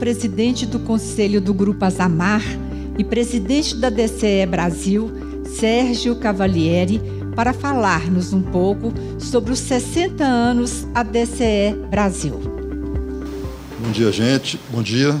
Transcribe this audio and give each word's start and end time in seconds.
presidente 0.00 0.64
do 0.64 0.80
Conselho 0.80 1.42
do 1.42 1.52
Grupo 1.52 1.84
Azamar 1.84 2.42
e 2.98 3.04
presidente 3.04 3.76
da 3.76 3.90
DCE 3.90 4.46
Brasil, 4.46 5.12
Sérgio 5.58 6.16
Cavalieri, 6.16 7.02
para 7.36 7.52
falar-nos 7.52 8.32
um 8.32 8.40
pouco 8.40 8.94
sobre 9.18 9.52
os 9.52 9.58
60 9.58 10.24
anos 10.24 10.84
da 10.94 11.02
DCE 11.02 11.74
Brasil. 11.90 12.40
Bom 13.78 13.92
dia, 13.92 14.10
gente. 14.10 14.58
Bom 14.72 14.82
dia. 14.82 15.20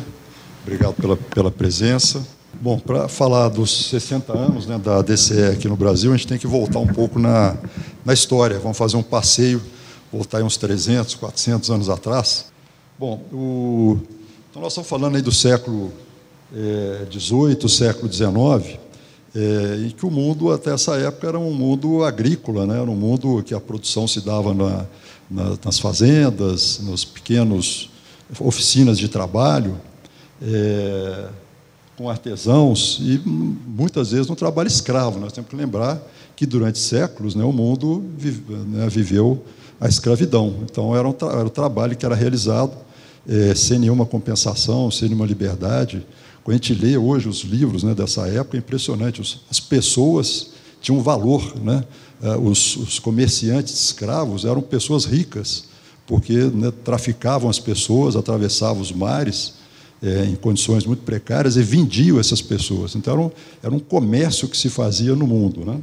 Obrigado 0.62 0.94
pela, 0.94 1.16
pela 1.16 1.50
presença. 1.50 2.26
Bom, 2.58 2.78
para 2.78 3.06
falar 3.06 3.50
dos 3.50 3.90
60 3.90 4.32
anos 4.32 4.66
né, 4.66 4.78
da 4.78 5.02
DCE 5.02 5.52
aqui 5.52 5.68
no 5.68 5.76
Brasil, 5.76 6.10
a 6.10 6.16
gente 6.16 6.26
tem 6.26 6.38
que 6.38 6.46
voltar 6.46 6.78
um 6.78 6.86
pouco 6.86 7.18
na, 7.18 7.54
na 8.02 8.14
história. 8.14 8.58
Vamos 8.58 8.78
fazer 8.78 8.96
um 8.96 9.02
passeio, 9.02 9.60
voltar 10.10 10.42
uns 10.42 10.56
300, 10.56 11.16
400 11.16 11.70
anos 11.70 11.90
atrás. 11.90 12.46
Bom, 12.98 13.22
o, 13.32 13.98
então 14.50 14.60
nós 14.60 14.72
estamos 14.72 14.90
falando 14.90 15.14
aí 15.14 15.22
do 15.22 15.30
século 15.30 15.92
XVIII, 17.12 17.56
é, 17.64 17.68
século 17.68 18.12
XIX, 18.12 18.78
é, 19.32 19.86
em 19.86 19.90
que 19.90 20.04
o 20.04 20.10
mundo, 20.10 20.50
até 20.50 20.74
essa 20.74 20.96
época, 20.96 21.28
era 21.28 21.38
um 21.38 21.52
mundo 21.54 22.02
agrícola, 22.02 22.66
né? 22.66 22.80
era 22.80 22.90
um 22.90 22.96
mundo 22.96 23.44
que 23.44 23.54
a 23.54 23.60
produção 23.60 24.08
se 24.08 24.20
dava 24.20 24.52
na, 24.52 24.86
na, 25.30 25.56
nas 25.64 25.78
fazendas, 25.78 26.80
nos 26.82 27.04
pequenos 27.04 27.90
oficinas 28.40 28.98
de 28.98 29.08
trabalho. 29.08 29.80
É, 30.42 31.28
com 31.96 32.08
artesãos 32.08 32.98
e 33.02 33.20
muitas 33.26 34.12
vezes 34.12 34.26
no 34.26 34.34
trabalho 34.34 34.68
escravo. 34.68 35.20
Nós 35.20 35.34
temos 35.34 35.50
que 35.50 35.54
lembrar 35.54 36.00
que 36.34 36.46
durante 36.46 36.78
séculos 36.78 37.34
né, 37.34 37.44
o 37.44 37.52
mundo 37.52 38.02
vive, 38.16 38.54
né, 38.54 38.88
viveu 38.88 39.44
a 39.78 39.86
escravidão. 39.86 40.60
Então 40.62 40.96
era, 40.96 41.06
um 41.06 41.14
era 41.30 41.44
o 41.44 41.50
trabalho 41.50 41.94
que 41.94 42.06
era 42.06 42.14
realizado 42.14 42.72
é, 43.28 43.54
sem 43.54 43.78
nenhuma 43.78 44.06
compensação, 44.06 44.90
sem 44.90 45.08
nenhuma 45.08 45.26
liberdade. 45.26 46.06
Quando 46.42 46.54
a 46.54 46.56
gente 46.56 46.74
lê 46.74 46.96
hoje 46.96 47.28
os 47.28 47.40
livros 47.42 47.82
né, 47.82 47.94
dessa 47.94 48.26
época, 48.26 48.56
é 48.56 48.58
impressionante. 48.58 49.20
as 49.50 49.60
pessoas 49.60 50.50
tinham 50.80 51.00
valor. 51.02 51.54
Né? 51.60 51.84
É, 52.22 52.36
os, 52.36 52.76
os 52.76 52.98
comerciantes 52.98 53.74
escravos 53.74 54.44
eram 54.44 54.60
pessoas 54.60 55.04
ricas, 55.04 55.64
porque 56.06 56.34
né, 56.34 56.72
traficavam 56.84 57.48
as 57.48 57.58
pessoas, 57.58 58.16
atravessavam 58.16 58.80
os 58.80 58.92
mares 58.92 59.54
é, 60.02 60.24
em 60.24 60.34
condições 60.34 60.86
muito 60.86 61.02
precárias 61.02 61.56
e 61.56 61.62
vendiam 61.62 62.18
essas 62.18 62.40
pessoas. 62.40 62.94
Então, 62.96 63.12
era 63.12 63.22
um, 63.22 63.30
era 63.64 63.74
um 63.74 63.78
comércio 63.78 64.48
que 64.48 64.56
se 64.56 64.70
fazia 64.70 65.14
no 65.14 65.26
mundo. 65.26 65.64
Né? 65.64 65.78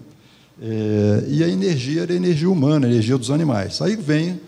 É, 0.61 1.25
e 1.29 1.43
a 1.43 1.47
energia 1.47 2.01
era 2.01 2.13
a 2.13 2.15
energia 2.15 2.49
humana, 2.49 2.87
a 2.87 2.89
energia 2.89 3.17
dos 3.17 3.29
animais. 3.29 3.81
Aí 3.81 3.95
vem 3.95 4.39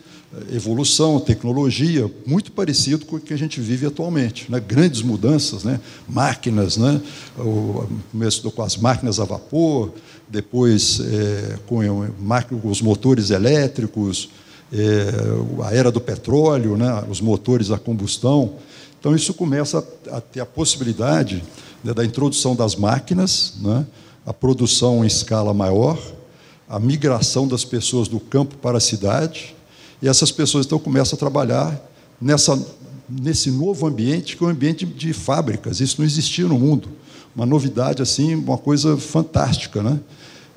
evolução, 0.51 1.19
tecnologia, 1.19 2.09
muito 2.25 2.51
parecido 2.51 3.05
com 3.05 3.15
o 3.15 3.19
que 3.19 3.33
a 3.33 3.37
gente 3.37 3.59
vive 3.59 3.85
atualmente. 3.85 4.51
Né? 4.51 4.59
Grandes 4.59 5.01
mudanças, 5.01 5.63
né? 5.63 5.79
máquinas, 6.07 6.77
né? 6.77 7.01
o, 7.37 7.87
começo 8.11 8.49
com 8.51 8.61
as 8.61 8.77
máquinas 8.77 9.19
a 9.19 9.25
vapor, 9.25 9.91
depois 10.27 10.99
é, 10.99 11.57
com 11.67 11.79
os 12.63 12.81
motores 12.81 13.31
elétricos, 13.31 14.29
é, 14.71 15.11
a 15.63 15.73
era 15.73 15.91
do 15.91 15.99
petróleo, 15.99 16.77
né? 16.77 17.03
os 17.09 17.19
motores 17.19 17.71
a 17.71 17.79
combustão. 17.79 18.55
Então, 18.99 19.15
isso 19.15 19.33
começa 19.33 19.83
a 20.11 20.21
ter 20.21 20.41
a 20.41 20.45
possibilidade 20.45 21.43
né, 21.83 21.93
da 21.93 22.03
introdução 22.03 22.55
das 22.55 22.75
máquinas, 22.75 23.53
né, 23.61 23.85
a 24.25 24.33
produção 24.33 25.03
em 25.03 25.07
escala 25.07 25.53
maior, 25.53 25.97
a 26.67 26.77
migração 26.79 27.47
das 27.47 27.63
pessoas 27.63 28.07
do 28.07 28.19
campo 28.19 28.57
para 28.57 28.77
a 28.77 28.81
cidade, 28.81 29.55
e 30.01 30.07
essas 30.07 30.31
pessoas 30.31 30.65
então 30.65 30.79
começam 30.79 31.15
a 31.15 31.19
trabalhar 31.19 31.79
nessa, 32.21 32.61
nesse 33.09 33.51
novo 33.51 33.85
ambiente, 33.85 34.37
que 34.37 34.43
é 34.43 34.47
um 34.47 34.49
ambiente 34.49 34.85
de, 34.85 35.13
fábricas. 35.13 35.79
Isso 35.79 35.95
não 35.99 36.05
existia 36.05 36.47
no 36.47 36.57
mundo. 36.57 36.89
Uma 37.35 37.45
novidade, 37.45 38.01
assim, 38.01 38.35
uma 38.35 38.57
coisa 38.57 38.97
fantástica. 38.97 39.83
Né? 39.83 39.99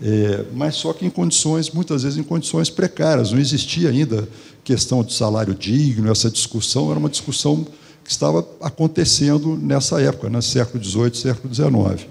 É, 0.00 0.44
mas 0.52 0.76
só 0.76 0.92
que 0.92 1.04
em 1.04 1.10
condições, 1.10 1.70
muitas 1.70 2.02
vezes 2.02 2.18
em 2.18 2.22
condições 2.22 2.70
precárias. 2.70 3.32
Não 3.32 3.38
existia 3.38 3.90
ainda 3.90 4.28
questão 4.64 5.02
de 5.02 5.12
salário 5.12 5.54
digno, 5.54 6.10
essa 6.10 6.30
discussão 6.30 6.90
era 6.90 6.98
uma 6.98 7.08
discussão 7.08 7.66
que 8.04 8.10
estava 8.10 8.46
acontecendo 8.60 9.56
nessa 9.56 10.00
época, 10.00 10.28
no 10.28 10.34
né, 10.34 10.40
século 10.40 10.82
XVIII, 10.82 11.14
século 11.14 11.52
XIX. 11.52 12.08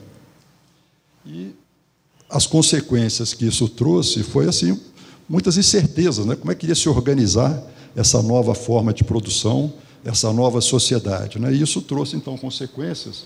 E 1.26 1.52
as 2.30 2.46
consequências 2.46 3.34
que 3.34 3.46
isso 3.46 3.68
trouxe 3.70 4.24
foi 4.24 4.48
assim 4.48 4.78
muitas 5.32 5.56
incertezas, 5.56 6.26
né? 6.26 6.36
Como 6.36 6.52
é 6.52 6.56
que 6.56 6.66
iria 6.66 6.76
se 6.76 6.90
organizar 6.90 7.64
essa 7.96 8.22
nova 8.22 8.54
forma 8.54 8.94
de 8.94 9.02
produção, 9.02 9.72
essa 10.04 10.34
nova 10.34 10.60
sociedade, 10.60 11.40
né? 11.40 11.54
E 11.54 11.62
isso 11.62 11.82
trouxe 11.82 12.18
então 12.18 12.38
consequências. 12.38 13.24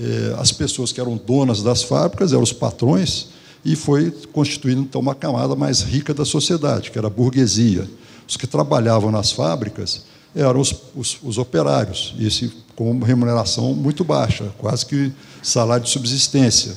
Eh, 0.00 0.34
as 0.36 0.50
pessoas 0.50 0.90
que 0.90 1.00
eram 1.00 1.16
donas 1.16 1.62
das 1.62 1.84
fábricas 1.84 2.32
eram 2.32 2.42
os 2.42 2.52
patrões 2.52 3.28
e 3.64 3.76
foi 3.76 4.10
constituindo 4.32 4.80
então 4.80 5.00
uma 5.00 5.14
camada 5.14 5.54
mais 5.54 5.80
rica 5.80 6.12
da 6.12 6.24
sociedade, 6.24 6.90
que 6.90 6.98
era 6.98 7.06
a 7.06 7.10
burguesia. 7.10 7.88
Os 8.28 8.36
que 8.36 8.48
trabalhavam 8.48 9.12
nas 9.12 9.30
fábricas 9.30 10.02
eram 10.34 10.58
os, 10.58 10.74
os, 10.96 11.18
os 11.22 11.38
operários, 11.38 12.16
e 12.18 12.26
esse, 12.26 12.52
com 12.74 12.98
remuneração 12.98 13.72
muito 13.74 14.02
baixa, 14.02 14.52
quase 14.58 14.84
que 14.84 15.12
salário 15.40 15.84
de 15.84 15.90
subsistência, 15.90 16.74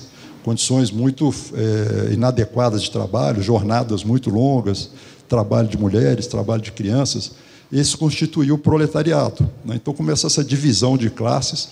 condições 0.48 0.92
muito 0.92 1.30
é, 1.54 2.14
inadequadas 2.14 2.82
de 2.82 2.90
trabalho, 2.90 3.44
jornadas 3.44 4.02
muito 4.02 4.30
longas, 4.30 4.90
trabalho 5.28 5.68
de 5.68 5.78
mulheres, 5.78 6.26
trabalho 6.26 6.62
de 6.62 6.72
crianças. 6.72 7.34
Isso 7.70 7.98
constituiu 7.98 8.56
o 8.56 8.58
proletariado. 8.58 9.44
Né? 9.66 9.76
Então 9.76 9.94
começa 9.94 10.26
essa 10.26 10.42
divisão 10.42 10.96
de 10.96 11.10
classes 11.10 11.68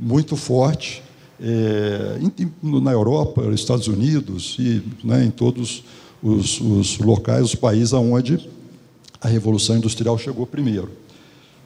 muito 0.00 0.36
forte 0.36 1.02
é, 1.42 2.20
na 2.62 2.92
Europa, 2.92 3.42
nos 3.42 3.58
Estados 3.58 3.88
Unidos 3.88 4.54
e 4.60 4.80
né, 5.02 5.24
em 5.24 5.30
todos 5.32 5.82
os, 6.22 6.60
os 6.60 6.98
locais, 6.98 7.42
os 7.42 7.56
países 7.56 7.92
onde 7.92 8.48
a 9.20 9.26
Revolução 9.26 9.76
Industrial 9.76 10.16
chegou 10.16 10.46
primeiro 10.46 10.88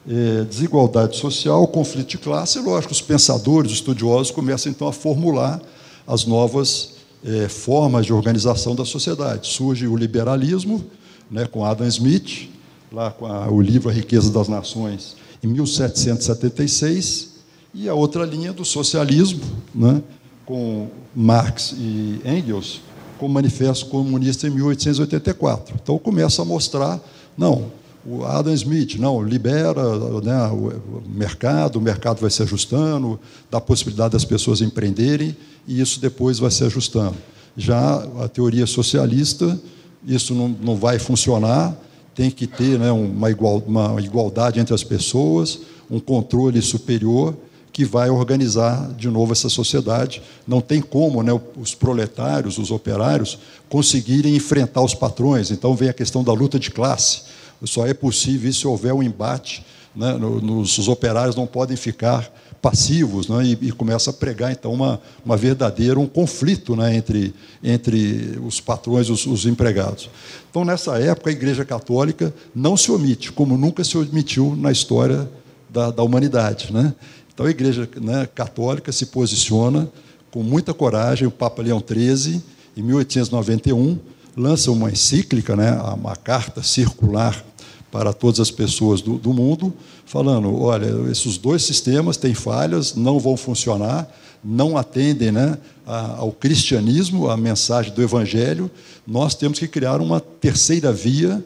é, 0.09 0.43
desigualdade 0.45 1.15
social, 1.17 1.67
conflito 1.67 2.09
de 2.09 2.17
classe, 2.17 2.57
e 2.57 2.61
lógico, 2.63 2.91
os 2.91 3.01
pensadores, 3.01 3.71
os 3.71 3.77
estudiosos 3.77 4.31
começam 4.31 4.71
então 4.71 4.87
a 4.87 4.93
formular 4.93 5.61
as 6.07 6.25
novas 6.25 6.95
é, 7.23 7.49
formas 7.49 8.05
de 8.05 8.13
organização 8.13 8.75
da 8.75 8.85
sociedade. 8.85 9.47
Surge 9.47 9.87
o 9.87 9.95
liberalismo, 9.95 10.85
né, 11.29 11.45
com 11.45 11.65
Adam 11.65 11.87
Smith, 11.87 12.49
lá 12.91 13.11
com 13.11 13.25
a, 13.25 13.49
o 13.49 13.61
livro 13.61 13.89
A 13.89 13.93
Riqueza 13.93 14.31
das 14.31 14.47
Nações, 14.47 15.15
em 15.43 15.47
1776, 15.47 17.35
e 17.73 17.89
a 17.89 17.93
outra 17.93 18.25
linha 18.25 18.53
do 18.53 18.63
socialismo, 18.63 19.41
né, 19.73 20.01
com 20.45 20.87
Marx 21.15 21.73
e 21.77 22.21
Engels, 22.23 22.81
com 23.17 23.25
o 23.25 23.29
Manifesto 23.29 23.87
Comunista 23.87 24.47
em 24.47 24.51
1884. 24.51 25.75
Então 25.81 25.97
começa 25.97 26.41
a 26.41 26.45
mostrar, 26.45 27.01
não, 27.37 27.71
o 28.05 28.23
Adam 28.23 28.53
Smith, 28.53 28.97
não, 28.99 29.21
libera 29.23 29.81
né, 30.21 30.47
o 30.47 31.01
mercado, 31.07 31.77
o 31.77 31.81
mercado 31.81 32.21
vai 32.21 32.29
se 32.29 32.43
ajustando, 32.43 33.19
dá 33.49 33.57
a 33.57 33.61
possibilidade 33.61 34.11
das 34.11 34.23
pessoas 34.23 34.61
empreenderem 34.61 35.35
e 35.67 35.81
isso 35.81 35.99
depois 35.99 36.37
vai 36.37 36.51
se 36.51 36.63
ajustando. 36.63 37.15
Já 37.57 37.95
a 38.21 38.27
teoria 38.27 38.67
socialista, 38.67 39.59
isso 40.05 40.35
não, 40.35 40.49
não 40.49 40.75
vai 40.75 40.99
funcionar, 40.99 41.75
tem 42.13 42.29
que 42.29 42.45
ter 42.45 42.77
né, 42.77 42.91
uma, 42.91 43.31
igual, 43.31 43.63
uma 43.65 43.99
igualdade 43.99 44.59
entre 44.59 44.75
as 44.75 44.83
pessoas, 44.83 45.59
um 45.89 45.99
controle 45.99 46.61
superior 46.61 47.35
que 47.73 47.83
vai 47.83 48.09
organizar 48.09 48.93
de 48.93 49.09
novo 49.09 49.33
essa 49.33 49.49
sociedade. 49.49 50.21
Não 50.47 50.61
tem 50.61 50.79
como 50.79 51.23
né, 51.23 51.31
os 51.57 51.73
proletários, 51.73 52.57
os 52.57 52.71
operários, 52.71 53.37
conseguirem 53.67 54.35
enfrentar 54.35 54.81
os 54.81 54.93
patrões. 54.93 55.51
Então 55.51 55.75
vem 55.75 55.89
a 55.89 55.93
questão 55.93 56.23
da 56.23 56.31
luta 56.31 56.57
de 56.57 56.71
classe 56.71 57.23
só 57.63 57.85
é 57.85 57.93
possível 57.93 58.51
se 58.51 58.67
houver 58.67 58.93
um 58.93 59.03
embate. 59.03 59.65
Né? 59.95 60.13
Nos, 60.13 60.77
os 60.77 60.87
operários 60.87 61.35
não 61.35 61.47
podem 61.47 61.77
ficar 61.77 62.29
passivos 62.61 63.27
né? 63.27 63.45
e, 63.45 63.67
e, 63.67 63.71
começa 63.71 64.09
a 64.09 64.13
pregar 64.13 64.51
então 64.51 64.73
uma, 64.73 64.99
uma 65.23 65.37
verdadeira 65.37 65.99
um 65.99 66.07
conflito 66.07 66.75
né? 66.75 66.95
entre, 66.95 67.33
entre 67.63 68.39
os 68.43 68.59
patrões 68.59 69.07
e 69.07 69.11
os, 69.11 69.25
os, 69.25 69.45
empregados. 69.45 70.09
Então 70.49 70.65
nessa 70.65 70.99
época 70.99 71.29
a 71.29 71.33
Igreja 71.33 71.63
Católica 71.63 72.33
não 72.55 72.75
se 72.75 72.91
omite 72.91 73.31
como 73.31 73.55
nunca 73.55 73.83
se 73.83 73.97
omitiu 73.97 74.55
na 74.55 74.71
história 74.71 75.29
da, 75.69 75.91
da 75.91 76.01
humanidade, 76.01 76.73
né? 76.73 76.93
Então 77.33 77.45
a 77.45 77.49
Igreja 77.49 77.87
né, 78.01 78.27
Católica 78.33 78.93
se 78.93 79.07
posiciona 79.07 79.89
com 80.31 80.41
muita 80.41 80.73
coragem. 80.73 81.27
O 81.27 81.31
Papa 81.31 81.61
Leão 81.61 81.83
XIII, 81.85 82.41
em 82.77 82.81
1891, 82.81 83.99
lança 84.35 84.71
uma 84.71 84.89
encíclica, 84.89 85.55
né, 85.55 85.71
uma 85.93 86.15
carta 86.15 86.61
circular 86.61 87.43
para 87.91 88.11
todas 88.11 88.39
as 88.39 88.51
pessoas 88.51 89.01
do, 89.01 89.17
do 89.17 89.33
mundo, 89.33 89.73
falando: 90.05 90.61
olha, 90.61 91.09
esses 91.09 91.37
dois 91.37 91.63
sistemas 91.63 92.17
têm 92.17 92.33
falhas, 92.33 92.93
não 92.95 93.19
vão 93.19 93.37
funcionar, 93.37 94.07
não 94.43 94.77
atendem 94.77 95.31
né, 95.31 95.57
ao 95.85 96.31
cristianismo, 96.31 97.29
à 97.29 97.37
mensagem 97.37 97.93
do 97.93 98.03
Evangelho. 98.03 98.69
Nós 99.07 99.33
temos 99.33 99.59
que 99.59 99.67
criar 99.67 100.01
uma 100.01 100.19
terceira 100.19 100.91
via, 100.91 101.43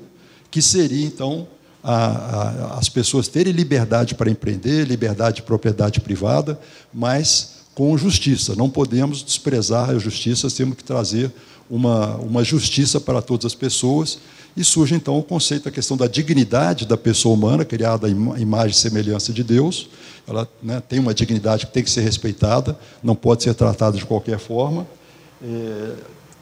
que 0.50 0.62
seria, 0.62 1.06
então, 1.06 1.48
a, 1.84 1.96
a, 1.96 2.80
as 2.80 2.90
pessoas 2.90 3.28
terem 3.28 3.54
liberdade 3.54 4.16
para 4.16 4.30
empreender, 4.30 4.86
liberdade 4.86 5.38
de 5.38 5.42
propriedade 5.44 6.02
privada, 6.02 6.60
mas 6.94 7.59
com 7.80 7.98
justiça. 7.98 8.58
Não 8.58 8.70
podemos 8.70 9.24
desprezar 9.24 9.92
a 9.92 9.98
justiça, 9.98 10.50
temos 10.50 10.76
que 10.76 10.84
trazer 10.84 11.32
uma, 11.70 12.18
uma 12.18 12.44
justiça 12.44 13.00
para 13.00 13.22
todas 13.22 13.46
as 13.46 13.56
pessoas. 13.56 14.20
E 14.58 14.66
surge 14.66 14.96
então 14.96 15.18
o 15.18 15.24
conceito, 15.24 15.70
a 15.70 15.72
questão 15.72 15.96
da 15.96 16.06
dignidade 16.06 16.86
da 16.86 16.98
pessoa 16.98 17.34
humana, 17.34 17.64
criada 17.64 18.06
à 18.06 18.10
imagem 18.10 18.72
e 18.72 18.74
semelhança 18.74 19.32
de 19.32 19.46
Deus. 19.46 19.88
Ela 20.28 20.46
né, 20.62 20.84
tem 20.90 21.00
uma 21.00 21.14
dignidade 21.14 21.68
que 21.68 21.72
tem 21.72 21.82
que 21.82 21.90
ser 21.90 22.02
respeitada, 22.02 22.78
não 23.02 23.16
pode 23.16 23.44
ser 23.44 23.54
tratada 23.54 23.98
de 23.98 24.04
qualquer 24.04 24.40
forma. 24.40 24.86
É, 25.42 25.94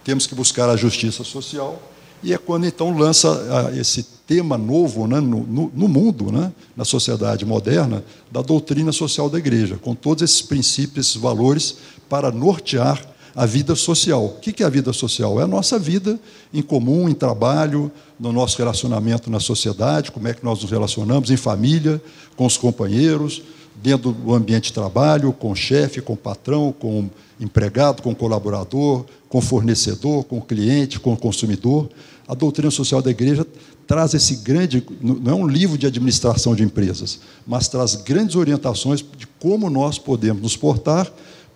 temos 0.04 0.26
que 0.26 0.34
buscar 0.34 0.68
a 0.72 0.76
justiça 0.76 1.24
social. 1.24 1.80
E 2.24 2.34
é 2.34 2.38
quando 2.38 2.66
então 2.66 2.98
lança 2.98 3.30
ah, 3.52 3.78
esse 3.78 4.04
tema 4.26 4.58
novo 4.58 5.08
né, 5.08 5.20
no, 5.20 5.72
no, 5.74 5.88
mundo, 5.88 6.32
né, 6.32 6.52
na 6.76 6.84
sociedade 6.84 7.46
moderna, 7.46 8.04
da 8.32 8.42
doutrina 8.42 8.92
social 8.92 9.30
da 9.30 9.38
igreja, 9.38 9.78
com 9.78 9.96
todos 9.96 10.24
esses 10.24 10.42
princípios, 10.42 11.08
esses 11.08 11.22
valores 11.22 11.78
para 12.10 12.32
nortear 12.32 13.02
a 13.36 13.46
vida 13.46 13.76
social. 13.76 14.26
O 14.26 14.40
que 14.40 14.64
é 14.64 14.66
a 14.66 14.70
vida 14.70 14.92
social? 14.92 15.40
É 15.40 15.44
a 15.44 15.48
nossa 15.48 15.78
vida 15.78 16.20
em 16.52 16.62
comum, 16.62 17.08
em 17.08 17.14
trabalho, 17.14 17.92
no 18.20 18.34
nosso 18.34 18.58
relacionamento 18.58 19.30
na 19.30 19.40
sociedade, 19.40 20.12
como 20.12 20.28
é 20.28 20.34
que 20.34 20.44
nós 20.44 20.62
nos 20.62 20.72
relacionamos 20.72 21.30
em 21.30 21.38
família, 21.38 22.02
com 22.36 22.48
os 22.48 22.58
companheiros, 22.58 23.44
dentro 23.82 24.12
do 24.12 24.34
ambiente 24.34 24.66
de 24.66 24.74
trabalho, 24.74 25.32
com 25.32 25.54
chefe, 25.56 26.02
com 26.02 26.16
patrão, 26.16 26.74
com 26.78 27.10
empregado, 27.40 28.02
com 28.02 28.14
colaborador, 28.16 29.06
com 29.30 29.42
fornecedor, 29.42 30.24
com 30.24 30.42
cliente, 30.42 31.00
com 31.00 31.16
consumidor. 31.16 31.90
A 32.28 32.34
doutrina 32.34 32.72
social 32.72 33.02
da 33.02 33.12
igreja 33.12 33.46
traz 33.86 34.14
esse 34.14 34.38
grande, 34.38 34.84
não 35.00 35.32
é 35.32 35.36
um 35.36 35.48
livro 35.48 35.78
de 35.78 35.88
administração 35.88 36.54
de 36.54 36.64
empresas, 36.64 37.20
mas 37.46 37.68
traz 37.68 37.96
grandes 37.96 38.36
orientações 38.36 39.00
de 39.00 39.26
como 39.40 39.70
nós 39.70 39.98
podemos 39.98 40.42
nos 40.42 40.58
portar 40.58 41.12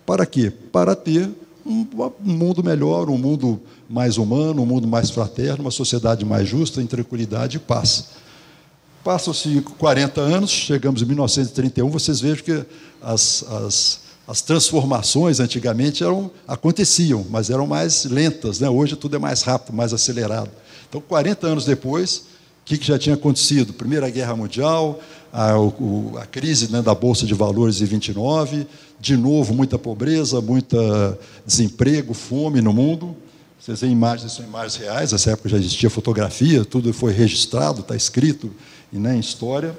para 0.06 0.24
quê? 0.24 0.50
Para 0.50 0.96
ter 0.96 1.28
um 1.64 1.86
mundo 2.20 2.64
melhor, 2.64 3.08
um 3.08 3.18
mundo 3.18 3.60
mais 3.88 4.16
humano, 4.16 4.62
um 4.62 4.66
mundo 4.66 4.88
mais 4.88 5.10
fraterno, 5.10 5.64
uma 5.64 5.70
sociedade 5.70 6.24
mais 6.24 6.48
justa, 6.48 6.82
em 6.82 6.86
tranquilidade 6.86 7.58
e 7.58 7.60
paz. 7.60 8.08
Passam-se 9.04 9.60
40 9.80 10.20
anos, 10.20 10.50
chegamos 10.50 11.02
em 11.02 11.06
1931, 11.06 11.90
vocês 11.90 12.20
vejam 12.20 12.44
que 12.44 12.64
as, 13.02 13.44
as, 13.50 14.00
as 14.28 14.42
transformações 14.42 15.40
antigamente 15.40 16.04
eram, 16.04 16.30
aconteciam, 16.46 17.26
mas 17.28 17.50
eram 17.50 17.66
mais 17.66 18.04
lentas. 18.04 18.60
Né? 18.60 18.70
Hoje 18.70 18.94
tudo 18.94 19.16
é 19.16 19.18
mais 19.18 19.42
rápido, 19.42 19.74
mais 19.74 19.92
acelerado. 19.92 20.50
Então, 20.88 21.00
40 21.00 21.48
anos 21.48 21.64
depois, 21.64 22.18
o 22.18 22.64
que, 22.64 22.78
que 22.78 22.86
já 22.86 22.96
tinha 22.96 23.16
acontecido? 23.16 23.72
Primeira 23.72 24.08
Guerra 24.08 24.36
Mundial, 24.36 25.00
a, 25.32 25.58
o, 25.58 26.16
a 26.18 26.26
crise 26.26 26.70
né, 26.70 26.80
da 26.80 26.94
Bolsa 26.94 27.26
de 27.26 27.34
Valores 27.34 27.80
em 27.80 27.86
29, 27.86 28.68
de 29.00 29.16
novo 29.16 29.52
muita 29.52 29.76
pobreza, 29.76 30.40
muito 30.40 30.76
desemprego, 31.44 32.14
fome 32.14 32.60
no 32.60 32.72
mundo. 32.72 33.16
Vocês 33.62 33.80
veem 33.80 33.92
imagens, 33.92 34.32
são 34.32 34.44
imagens 34.44 34.74
reais, 34.74 35.12
nessa 35.12 35.30
época 35.30 35.48
já 35.48 35.56
existia 35.56 35.88
fotografia, 35.88 36.64
tudo 36.64 36.92
foi 36.92 37.12
registrado, 37.12 37.82
está 37.82 37.94
escrito 37.94 38.50
né, 38.92 39.14
em 39.14 39.20
história. 39.20 39.78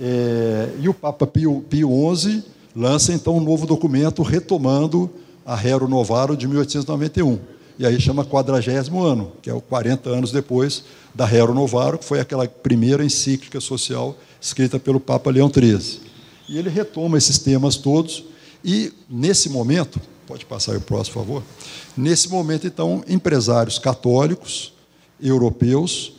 É, 0.00 0.70
e 0.78 0.88
o 0.88 0.94
Papa 0.94 1.26
Pio, 1.26 1.64
Pio 1.68 1.90
XI 2.14 2.44
lança 2.72 3.12
então 3.12 3.36
um 3.36 3.40
novo 3.40 3.66
documento 3.66 4.22
retomando 4.22 5.10
a 5.44 5.56
Rero 5.56 5.88
Novaro 5.88 6.36
de 6.36 6.46
1891. 6.46 7.40
E 7.80 7.84
aí 7.84 8.00
chama 8.00 8.24
quadragésimo 8.24 9.02
ano, 9.02 9.32
que 9.42 9.50
é 9.50 9.54
o 9.54 9.60
40 9.60 10.08
anos 10.08 10.30
depois 10.30 10.84
da 11.12 11.26
Rero 11.26 11.52
Novaro, 11.52 11.98
que 11.98 12.04
foi 12.04 12.20
aquela 12.20 12.46
primeira 12.46 13.04
encíclica 13.04 13.60
social 13.60 14.16
escrita 14.40 14.78
pelo 14.78 15.00
Papa 15.00 15.32
Leão 15.32 15.50
XIII. 15.52 16.00
E 16.48 16.56
ele 16.56 16.70
retoma 16.70 17.18
esses 17.18 17.40
temas 17.40 17.74
todos, 17.74 18.22
e 18.64 18.92
nesse 19.10 19.48
momento, 19.48 20.00
pode 20.26 20.44
passar 20.44 20.76
o 20.76 20.80
próximo, 20.80 21.14
por 21.14 21.20
favor. 21.20 21.42
Nesse 21.96 22.28
momento, 22.28 22.66
então, 22.66 23.04
empresários 23.08 23.78
católicos, 23.78 24.72
europeus, 25.20 26.12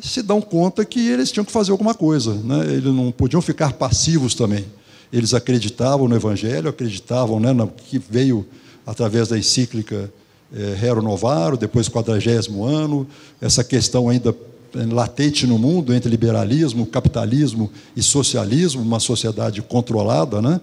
se 0.00 0.22
dão 0.22 0.40
conta 0.40 0.84
que 0.84 1.08
eles 1.08 1.30
tinham 1.30 1.44
que 1.44 1.52
fazer 1.52 1.72
alguma 1.72 1.94
coisa, 1.94 2.34
né? 2.34 2.64
eles 2.66 2.92
não 2.92 3.12
podiam 3.12 3.42
ficar 3.42 3.74
passivos 3.74 4.34
também. 4.34 4.64
Eles 5.12 5.34
acreditavam 5.34 6.08
no 6.08 6.16
Evangelho, 6.16 6.68
acreditavam 6.68 7.38
né, 7.38 7.52
no 7.52 7.68
que 7.68 7.98
veio 7.98 8.46
através 8.86 9.28
da 9.28 9.38
encíclica 9.38 10.10
é, 10.54 10.74
Rero 10.74 11.02
Novaro, 11.02 11.56
depois 11.56 11.88
quadragésimo 11.88 12.64
ano, 12.64 13.06
essa 13.40 13.62
questão 13.62 14.08
ainda 14.08 14.34
latente 14.74 15.46
no 15.46 15.58
mundo 15.58 15.92
entre 15.92 16.08
liberalismo, 16.08 16.86
capitalismo 16.86 17.70
e 17.96 18.02
socialismo, 18.02 18.80
uma 18.82 19.00
sociedade 19.00 19.60
controlada, 19.62 20.40
né? 20.40 20.60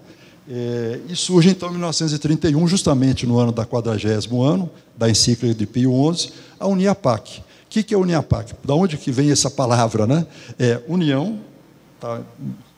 É, 0.50 1.00
e 1.06 1.14
surge 1.14 1.50
então 1.50 1.68
em 1.68 1.72
1931, 1.72 2.66
justamente 2.66 3.26
no 3.26 3.38
ano 3.38 3.52
da 3.52 3.66
quadragésimo 3.66 4.42
ano 4.42 4.70
da 4.96 5.10
encíclica 5.10 5.54
de 5.54 5.66
Pio 5.66 5.92
XI, 6.14 6.32
a 6.58 6.66
Uniapac. 6.66 7.40
O 7.40 7.42
que, 7.68 7.82
que 7.82 7.94
é 7.94 7.96
a 7.96 8.00
Uniapac? 8.00 8.54
Da 8.64 8.74
onde 8.74 8.96
que 8.96 9.12
vem 9.12 9.30
essa 9.30 9.50
palavra, 9.50 10.06
né? 10.06 10.26
É 10.58 10.80
união, 10.88 11.38
está 11.96 12.22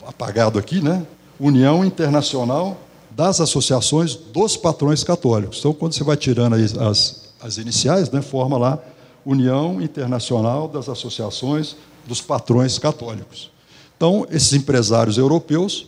apagado 0.05 0.59
aqui, 0.59 0.81
né? 0.81 1.07
União 1.39 1.85
Internacional 1.85 2.81
das 3.11 3.41
Associações 3.41 4.15
dos 4.15 4.57
Patrões 4.57 5.05
Católicos. 5.05 5.59
Então, 5.61 5.73
quando 5.73 5.93
você 5.93 6.03
vai 6.03 6.17
tirando 6.17 6.55
as, 6.55 7.33
as 7.41 7.57
iniciais, 7.57 8.11
né, 8.11 8.21
forma 8.21 8.59
lá 8.59 8.79
União 9.25 9.81
Internacional 9.81 10.67
das 10.67 10.89
Associações 10.89 11.77
dos 12.07 12.21
Patrões 12.21 12.79
Católicos. 12.79 13.51
Então, 13.97 14.27
esses 14.31 14.53
empresários 14.55 15.19
europeus 15.19 15.87